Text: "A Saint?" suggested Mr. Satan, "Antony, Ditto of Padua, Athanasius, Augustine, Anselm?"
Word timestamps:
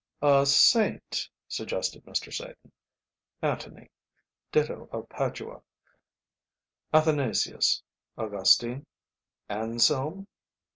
"A 0.23 0.47
Saint?" 0.47 1.29
suggested 1.47 2.03
Mr. 2.05 2.33
Satan, 2.33 2.71
"Antony, 3.43 3.91
Ditto 4.51 4.89
of 4.91 5.07
Padua, 5.09 5.61
Athanasius, 6.91 7.83
Augustine, 8.17 8.87
Anselm?" 9.47 10.25